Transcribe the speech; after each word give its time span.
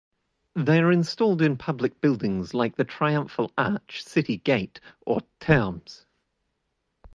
They 0.55 0.79
are 0.79 0.91
installed 0.91 1.43
in 1.43 1.57
public 1.57 2.01
buildings 2.01 2.55
like 2.55 2.75
the 2.75 2.83
Triumphal 2.83 3.51
arch, 3.55 4.03
City 4.03 4.37
gate, 4.37 4.79
or 5.05 5.19
Thermes. 5.39 6.07